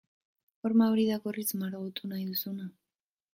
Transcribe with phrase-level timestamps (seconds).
[0.69, 2.67] Horma hori da gorriz margotu nahi duzuna?